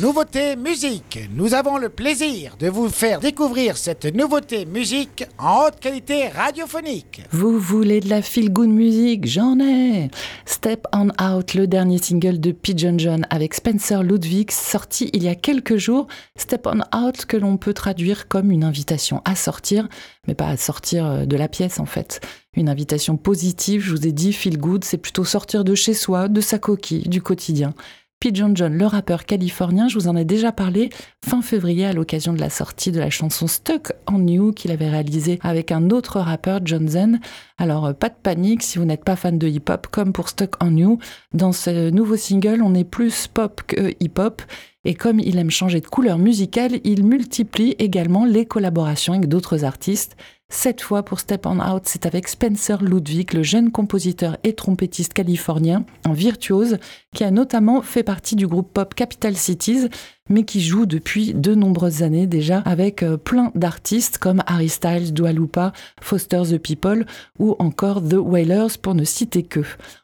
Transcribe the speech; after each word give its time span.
Nouveauté 0.00 0.54
musique. 0.54 1.18
Nous 1.34 1.54
avons 1.54 1.76
le 1.76 1.88
plaisir 1.88 2.56
de 2.60 2.68
vous 2.68 2.88
faire 2.88 3.18
découvrir 3.18 3.76
cette 3.76 4.04
nouveauté 4.04 4.64
musique 4.64 5.24
en 5.38 5.64
haute 5.64 5.80
qualité 5.80 6.28
radiophonique. 6.28 7.22
Vous 7.32 7.58
voulez 7.58 7.98
de 7.98 8.08
la 8.08 8.22
feel 8.22 8.52
good 8.52 8.68
musique? 8.68 9.26
J'en 9.26 9.58
ai 9.58 10.08
Step 10.46 10.86
on 10.94 11.08
Out, 11.20 11.54
le 11.54 11.66
dernier 11.66 11.98
single 11.98 12.38
de 12.38 12.52
Pigeon 12.52 12.96
John 12.96 13.26
avec 13.30 13.54
Spencer 13.54 14.04
Ludwig, 14.04 14.52
sorti 14.52 15.10
il 15.14 15.24
y 15.24 15.28
a 15.28 15.34
quelques 15.34 15.78
jours. 15.78 16.06
Step 16.36 16.68
on 16.68 16.78
Out 16.96 17.24
que 17.24 17.36
l'on 17.36 17.56
peut 17.56 17.74
traduire 17.74 18.28
comme 18.28 18.52
une 18.52 18.62
invitation 18.62 19.20
à 19.24 19.34
sortir, 19.34 19.88
mais 20.28 20.36
pas 20.36 20.46
à 20.46 20.56
sortir 20.56 21.06
euh, 21.06 21.24
de 21.24 21.36
la 21.36 21.48
pièce 21.48 21.80
en 21.80 21.86
fait. 21.86 22.20
Une 22.54 22.68
invitation 22.68 23.16
positive, 23.16 23.82
je 23.82 23.90
vous 23.90 24.06
ai 24.06 24.12
dit, 24.12 24.32
feel 24.32 24.58
good, 24.58 24.84
c'est 24.84 24.98
plutôt 24.98 25.24
sortir 25.24 25.64
de 25.64 25.74
chez 25.74 25.94
soi, 25.94 26.28
de 26.28 26.40
sa 26.40 26.60
coquille, 26.60 27.08
du 27.08 27.20
quotidien. 27.20 27.74
Pigeon 28.20 28.50
John, 28.52 28.76
le 28.76 28.84
rappeur 28.84 29.26
californien, 29.26 29.86
je 29.86 29.94
vous 29.94 30.08
en 30.08 30.16
ai 30.16 30.24
déjà 30.24 30.50
parlé 30.50 30.90
fin 31.24 31.40
février 31.40 31.86
à 31.86 31.92
l'occasion 31.92 32.32
de 32.32 32.40
la 32.40 32.50
sortie 32.50 32.90
de 32.90 32.98
la 32.98 33.10
chanson 33.10 33.46
Stuck 33.46 33.92
on 34.08 34.26
You 34.26 34.50
qu'il 34.50 34.72
avait 34.72 34.88
réalisé 34.88 35.38
avec 35.40 35.70
un 35.70 35.90
autre 35.90 36.18
rappeur, 36.18 36.58
John 36.64 36.88
Zen. 36.88 37.20
Alors, 37.58 37.86
euh, 37.86 37.92
pas 37.92 38.08
de 38.08 38.16
panique 38.20 38.64
si 38.64 38.78
vous 38.78 38.84
n'êtes 38.84 39.04
pas 39.04 39.14
fan 39.14 39.38
de 39.38 39.46
hip-hop, 39.46 39.86
comme 39.92 40.12
pour 40.12 40.30
Stuck 40.30 40.56
on 40.60 40.76
You. 40.76 40.98
Dans 41.32 41.52
ce 41.52 41.90
nouveau 41.90 42.16
single, 42.16 42.60
on 42.60 42.74
est 42.74 42.82
plus 42.82 43.28
pop 43.28 43.62
que 43.68 43.94
hip-hop. 44.00 44.42
Et 44.84 44.94
comme 44.94 45.20
il 45.20 45.38
aime 45.38 45.50
changer 45.50 45.80
de 45.80 45.86
couleur 45.86 46.18
musicale, 46.18 46.80
il 46.82 47.04
multiplie 47.04 47.76
également 47.78 48.24
les 48.24 48.46
collaborations 48.46 49.12
avec 49.12 49.28
d'autres 49.28 49.64
artistes. 49.64 50.16
Cette 50.50 50.80
fois 50.80 51.02
pour 51.02 51.20
Step 51.20 51.44
On 51.44 51.60
Out, 51.60 51.82
c'est 51.84 52.06
avec 52.06 52.26
Spencer 52.26 52.82
Ludwig, 52.82 53.34
le 53.34 53.42
jeune 53.42 53.70
compositeur 53.70 54.38
et 54.44 54.54
trompettiste 54.54 55.12
californien, 55.12 55.84
un 56.06 56.14
virtuose, 56.14 56.78
qui 57.14 57.22
a 57.22 57.30
notamment 57.30 57.82
fait 57.82 58.02
partie 58.02 58.34
du 58.34 58.46
groupe 58.46 58.72
pop 58.72 58.94
Capital 58.94 59.36
Cities, 59.36 59.88
mais 60.30 60.44
qui 60.44 60.62
joue 60.62 60.86
depuis 60.86 61.34
de 61.34 61.54
nombreuses 61.54 62.02
années 62.02 62.26
déjà 62.26 62.60
avec 62.60 63.02
euh, 63.02 63.18
plein 63.18 63.52
d'artistes 63.54 64.16
comme 64.16 64.42
Harry 64.46 64.70
Styles, 64.70 65.12
Dua 65.12 65.32
Lipa, 65.32 65.74
Foster 66.00 66.42
the 66.50 66.56
People 66.58 67.04
ou 67.38 67.54
encore 67.58 68.02
The 68.02 68.14
Wailers 68.14 68.78
pour 68.80 68.94
ne 68.94 69.04
citer 69.04 69.42
que. 69.42 69.60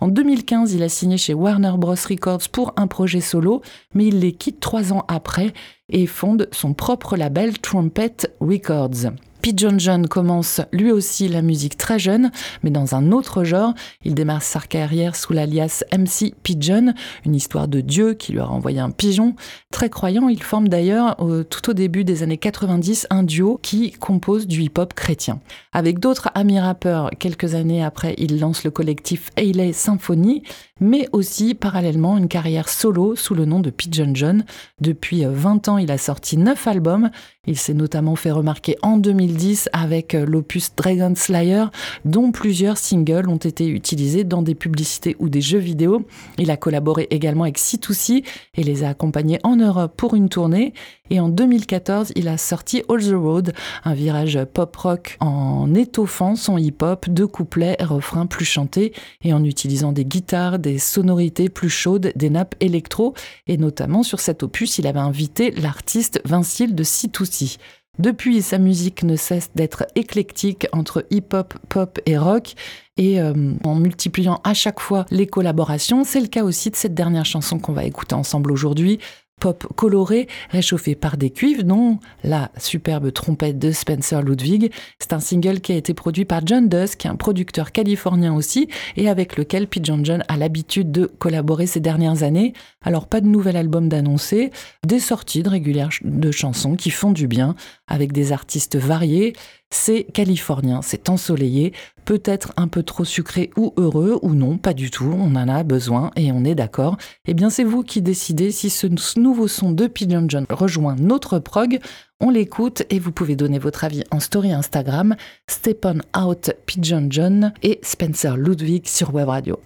En 0.00 0.08
2015, 0.08 0.74
il 0.74 0.82
a 0.82 0.90
signé 0.90 1.16
chez 1.16 1.32
Warner 1.32 1.72
Bros. 1.78 1.94
Records 1.94 2.50
pour 2.52 2.74
un 2.76 2.86
projet 2.86 3.22
solo, 3.22 3.62
mais 3.94 4.08
il 4.08 4.20
les 4.20 4.32
quitte 4.32 4.60
trois 4.60 4.92
ans 4.92 5.06
après 5.08 5.54
et 5.88 6.06
fonde 6.06 6.48
son 6.52 6.74
propre 6.74 7.16
label 7.16 7.58
Trumpet 7.58 8.16
Records. 8.40 9.12
Pigeon 9.46 9.78
John 9.78 10.08
commence 10.08 10.60
lui 10.72 10.90
aussi 10.90 11.28
la 11.28 11.40
musique 11.40 11.76
très 11.76 12.00
jeune, 12.00 12.32
mais 12.64 12.70
dans 12.70 12.96
un 12.96 13.12
autre 13.12 13.44
genre. 13.44 13.74
Il 14.04 14.16
démarre 14.16 14.42
sa 14.42 14.58
carrière 14.58 15.14
sous 15.14 15.32
l'alias 15.32 15.84
MC 15.96 16.34
Pigeon, 16.42 16.94
une 17.24 17.36
histoire 17.36 17.68
de 17.68 17.80
Dieu 17.80 18.14
qui 18.14 18.32
lui 18.32 18.40
a 18.40 18.48
envoyé 18.48 18.80
un 18.80 18.90
pigeon. 18.90 19.36
Très 19.70 19.88
croyant, 19.88 20.26
il 20.28 20.42
forme 20.42 20.66
d'ailleurs 20.66 21.16
tout 21.48 21.70
au 21.70 21.74
début 21.74 22.02
des 22.02 22.24
années 22.24 22.38
90 22.38 23.06
un 23.10 23.22
duo 23.22 23.60
qui 23.62 23.92
compose 23.92 24.48
du 24.48 24.62
hip-hop 24.62 24.94
chrétien. 24.94 25.38
Avec 25.72 26.00
d'autres 26.00 26.28
amis 26.34 26.58
rappeurs, 26.58 27.10
quelques 27.16 27.54
années 27.54 27.84
après, 27.84 28.16
il 28.18 28.40
lance 28.40 28.64
le 28.64 28.72
collectif 28.72 29.30
Hayley 29.36 29.72
Symphony, 29.72 30.42
mais 30.80 31.08
aussi 31.12 31.54
parallèlement 31.54 32.18
une 32.18 32.26
carrière 32.26 32.68
solo 32.68 33.14
sous 33.14 33.36
le 33.36 33.44
nom 33.44 33.60
de 33.60 33.70
Pigeon 33.70 34.10
John. 34.12 34.44
Depuis 34.80 35.24
20 35.24 35.68
ans, 35.68 35.78
il 35.78 35.92
a 35.92 35.98
sorti 35.98 36.36
9 36.36 36.66
albums. 36.66 37.10
Il 37.46 37.56
s'est 37.56 37.74
notamment 37.74 38.16
fait 38.16 38.32
remarquer 38.32 38.76
en 38.82 38.96
2010 38.96 39.35
avec 39.72 40.14
euh, 40.14 40.24
l'opus 40.26 40.74
Dragon 40.76 41.12
Slayer, 41.14 41.64
dont 42.04 42.32
plusieurs 42.32 42.78
singles 42.78 43.28
ont 43.28 43.36
été 43.36 43.68
utilisés 43.68 44.24
dans 44.24 44.42
des 44.42 44.54
publicités 44.54 45.16
ou 45.18 45.28
des 45.28 45.40
jeux 45.40 45.58
vidéo. 45.58 46.06
Il 46.38 46.50
a 46.50 46.56
collaboré 46.56 47.06
également 47.10 47.44
avec 47.44 47.58
C2C 47.58 48.24
et 48.56 48.62
les 48.62 48.84
a 48.84 48.88
accompagnés 48.88 49.38
en 49.42 49.56
Europe 49.56 49.94
pour 49.96 50.14
une 50.14 50.28
tournée. 50.28 50.72
Et 51.10 51.20
en 51.20 51.28
2014, 51.28 52.12
il 52.16 52.28
a 52.28 52.36
sorti 52.36 52.82
All 52.88 53.00
the 53.00 53.14
Road, 53.14 53.52
un 53.84 53.94
virage 53.94 54.38
pop-rock 54.52 55.16
en 55.20 55.72
étoffant 55.74 56.34
son 56.34 56.58
hip-hop, 56.58 57.08
de 57.08 57.24
couplets 57.24 57.76
et 57.78 57.84
refrains 57.84 58.26
plus 58.26 58.44
chantés 58.44 58.92
et 59.22 59.32
en 59.32 59.44
utilisant 59.44 59.92
des 59.92 60.04
guitares, 60.04 60.58
des 60.58 60.78
sonorités 60.78 61.48
plus 61.48 61.70
chaudes, 61.70 62.12
des 62.16 62.30
nappes 62.30 62.56
électro. 62.60 63.14
Et 63.46 63.56
notamment 63.56 64.02
sur 64.02 64.20
cet 64.20 64.42
opus, 64.42 64.78
il 64.78 64.86
avait 64.86 64.98
invité 64.98 65.52
l'artiste 65.52 66.20
Vincile 66.24 66.74
de 66.74 66.82
C2C. 66.82 67.58
Depuis, 67.98 68.42
sa 68.42 68.58
musique 68.58 69.02
ne 69.02 69.16
cesse 69.16 69.50
d'être 69.54 69.86
éclectique 69.94 70.66
entre 70.72 71.06
hip-hop, 71.10 71.54
pop 71.68 71.98
et 72.06 72.18
rock. 72.18 72.54
Et 72.98 73.20
euh, 73.20 73.52
en 73.64 73.74
multipliant 73.74 74.40
à 74.44 74.54
chaque 74.54 74.80
fois 74.80 75.04
les 75.10 75.26
collaborations, 75.26 76.04
c'est 76.04 76.20
le 76.20 76.28
cas 76.28 76.44
aussi 76.44 76.70
de 76.70 76.76
cette 76.76 76.94
dernière 76.94 77.26
chanson 77.26 77.58
qu'on 77.58 77.72
va 77.72 77.84
écouter 77.84 78.14
ensemble 78.14 78.50
aujourd'hui, 78.50 78.98
pop 79.38 79.66
coloré, 79.76 80.28
réchauffé 80.48 80.94
par 80.94 81.18
des 81.18 81.28
cuivres, 81.28 81.62
dont 81.62 81.98
la 82.24 82.50
superbe 82.56 83.12
trompette 83.12 83.58
de 83.58 83.70
Spencer 83.70 84.22
Ludwig. 84.22 84.72
C'est 84.98 85.12
un 85.12 85.20
single 85.20 85.60
qui 85.60 85.72
a 85.72 85.76
été 85.76 85.92
produit 85.92 86.24
par 86.24 86.40
John 86.46 86.70
Dusk, 86.70 87.04
un 87.04 87.16
producteur 87.16 87.70
californien 87.70 88.34
aussi, 88.34 88.68
et 88.96 89.10
avec 89.10 89.36
lequel 89.36 89.66
Pigeon 89.68 90.00
John 90.02 90.24
a 90.28 90.38
l'habitude 90.38 90.90
de 90.90 91.04
collaborer 91.18 91.66
ces 91.66 91.80
dernières 91.80 92.22
années. 92.22 92.54
Alors 92.82 93.08
pas 93.08 93.20
de 93.20 93.26
nouvel 93.26 93.56
album 93.56 93.90
d'annoncer, 93.90 94.50
des 94.86 95.00
sorties 95.00 95.42
de 95.42 95.50
régulières 95.50 95.90
de 96.02 96.30
chansons 96.30 96.74
qui 96.74 96.90
font 96.90 97.10
du 97.10 97.28
bien, 97.28 97.56
avec 97.88 98.12
des 98.12 98.32
artistes 98.32 98.76
variés. 98.76 99.34
C'est 99.70 100.04
californien, 100.04 100.80
c'est 100.82 101.08
ensoleillé, 101.08 101.72
peut-être 102.04 102.52
un 102.56 102.68
peu 102.68 102.82
trop 102.82 103.04
sucré 103.04 103.50
ou 103.56 103.74
heureux, 103.76 104.18
ou 104.22 104.34
non, 104.34 104.58
pas 104.58 104.74
du 104.74 104.90
tout, 104.90 105.12
on 105.12 105.34
en 105.34 105.48
a 105.48 105.62
besoin 105.64 106.12
et 106.16 106.30
on 106.32 106.44
est 106.44 106.54
d'accord. 106.54 106.96
Eh 107.26 107.34
bien 107.34 107.50
c'est 107.50 107.64
vous 107.64 107.82
qui 107.82 108.00
décidez 108.00 108.52
si 108.52 108.70
ce 108.70 108.86
nouveau 109.18 109.48
son 109.48 109.72
de 109.72 109.86
Pigeon 109.86 110.26
John 110.28 110.46
rejoint 110.48 110.96
notre 110.96 111.38
prog. 111.38 111.80
On 112.20 112.30
l'écoute 112.30 112.84
et 112.90 112.98
vous 112.98 113.12
pouvez 113.12 113.36
donner 113.36 113.58
votre 113.58 113.84
avis 113.84 114.04
en 114.10 114.20
story 114.20 114.52
Instagram, 114.52 115.16
Stephen 115.48 116.02
Out 116.16 116.52
Pigeon 116.64 117.08
John 117.10 117.52
et 117.62 117.80
Spencer 117.82 118.36
Ludwig 118.36 118.86
sur 118.86 119.14
Web 119.14 119.28
Radio. 119.28 119.60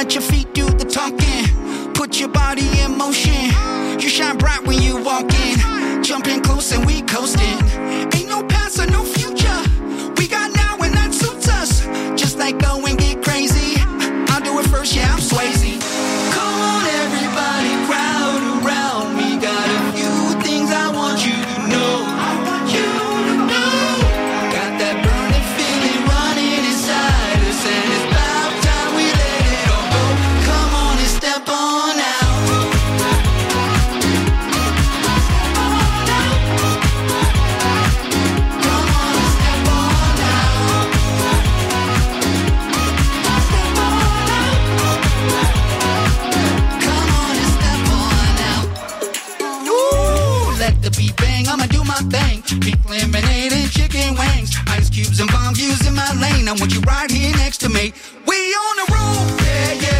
Let 0.00 0.14
your 0.14 0.22
feet 0.22 0.54
do 0.54 0.64
the 0.64 0.84
talking. 0.86 1.92
Put 1.92 2.18
your 2.18 2.30
body 2.30 2.66
in 2.80 2.96
motion. 2.96 3.50
You 4.00 4.08
shine 4.08 4.38
bright 4.38 4.66
when 4.66 4.80
you 4.80 4.96
walk 5.04 5.30
in. 5.34 6.02
Jumping 6.02 6.40
close 6.40 6.72
and 6.72 6.86
we 6.86 7.02
coasting. 7.02 8.19
The 51.44 51.50
I'ma 51.50 51.66
do 51.66 51.84
my 51.84 52.00
thing. 52.10 52.42
Pink 52.60 52.88
lemonade 52.88 53.52
and 53.52 53.70
chicken 53.70 54.14
wings. 54.16 54.54
Ice 54.68 54.90
cubes 54.90 55.20
and 55.20 55.30
bomb 55.30 55.54
views 55.54 55.86
in 55.86 55.94
my 55.94 56.12
lane. 56.20 56.48
I 56.48 56.52
want 56.52 56.74
you 56.74 56.80
right 56.80 57.10
here 57.10 57.34
next 57.36 57.58
to 57.58 57.68
me. 57.68 57.92
We 58.26 58.36
on 58.36 58.76
the 58.76 58.92
road, 58.92 59.40
yeah, 59.40 59.72
yeah. 59.72 59.99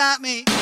about 0.00 0.22
me. 0.22 0.59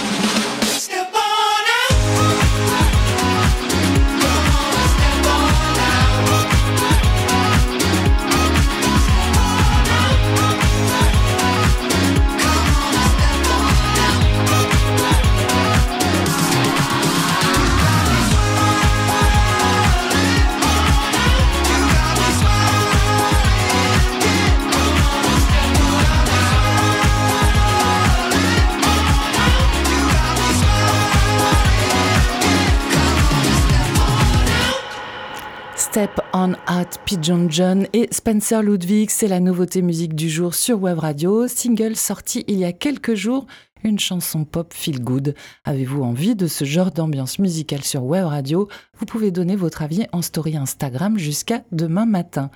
Step 35.90 36.20
on 36.34 36.52
Out, 36.70 36.98
Pigeon 37.06 37.46
John 37.48 37.86
et 37.94 38.08
Spencer 38.12 38.62
Ludwig, 38.62 39.08
c'est 39.08 39.26
la 39.26 39.40
nouveauté 39.40 39.80
musique 39.80 40.14
du 40.14 40.28
jour 40.28 40.54
sur 40.54 40.82
Web 40.82 40.98
Radio, 40.98 41.48
single 41.48 41.96
sorti 41.96 42.44
il 42.46 42.58
y 42.58 42.66
a 42.66 42.74
quelques 42.74 43.14
jours, 43.14 43.46
une 43.82 43.98
chanson 43.98 44.44
pop 44.44 44.74
feel 44.74 45.00
good. 45.00 45.34
Avez-vous 45.64 46.02
envie 46.02 46.36
de 46.36 46.46
ce 46.46 46.66
genre 46.66 46.90
d'ambiance 46.90 47.38
musicale 47.38 47.84
sur 47.84 48.04
Web 48.04 48.26
Radio? 48.26 48.68
Vous 48.98 49.06
pouvez 49.06 49.30
donner 49.30 49.56
votre 49.56 49.80
avis 49.80 50.04
en 50.12 50.20
story 50.20 50.58
Instagram 50.58 51.18
jusqu'à 51.18 51.62
demain 51.72 52.04
matin. 52.04 52.50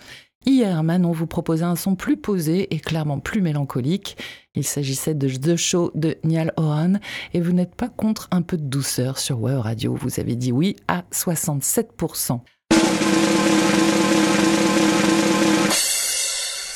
Hier, 0.44 0.82
Manon 0.82 1.12
vous 1.12 1.26
proposait 1.26 1.64
un 1.64 1.76
son 1.76 1.94
plus 1.94 2.18
posé 2.18 2.74
et 2.74 2.80
clairement 2.80 3.18
plus 3.18 3.40
mélancolique. 3.40 4.18
Il 4.54 4.64
s'agissait 4.64 5.14
de 5.14 5.28
The 5.28 5.56
Show 5.56 5.90
de 5.94 6.18
Niall 6.22 6.52
Horan 6.58 6.94
et 7.32 7.40
vous 7.40 7.52
n'êtes 7.52 7.76
pas 7.76 7.88
contre 7.88 8.28
un 8.30 8.42
peu 8.42 8.58
de 8.58 8.64
douceur 8.64 9.18
sur 9.18 9.40
Web 9.40 9.60
Radio. 9.60 9.94
Vous 9.94 10.20
avez 10.20 10.36
dit 10.36 10.52
oui 10.52 10.76
à 10.86 11.04
67%. 11.12 12.40